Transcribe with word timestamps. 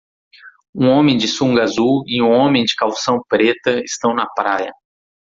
Um 0.73 0.89
homem 0.89 1.15
de 1.15 1.27
sunga 1.27 1.61
azul 1.61 2.03
e 2.07 2.23
um 2.23 2.31
homem 2.31 2.65
de 2.65 2.73
calção 2.73 3.21
preta 3.29 3.81
estão 3.85 4.15
na 4.15 4.27
praia. 4.27 4.73